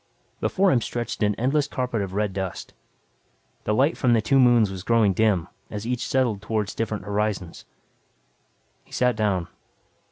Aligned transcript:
Before 0.39 0.71
him 0.71 0.81
stretched 0.81 1.21
an 1.21 1.35
endless 1.35 1.67
carpet 1.67 2.01
of 2.01 2.15
red 2.15 2.33
dust. 2.33 2.73
The 3.65 3.73
light 3.75 3.95
from 3.95 4.13
the 4.13 4.19
two 4.21 4.39
moons 4.39 4.71
was 4.71 4.81
growing 4.81 5.13
dim, 5.13 5.47
as 5.69 5.85
each 5.85 6.07
settled 6.07 6.41
toward 6.41 6.69
different 6.75 7.03
horizons. 7.05 7.65
He 8.83 8.91
sat 8.93 9.15
down. 9.15 9.47